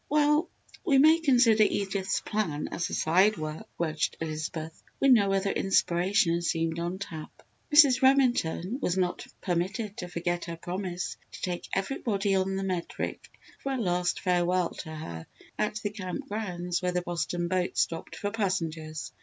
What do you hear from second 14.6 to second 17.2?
to her at the Camp Grounds where the